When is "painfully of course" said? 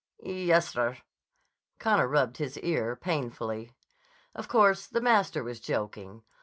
2.95-4.87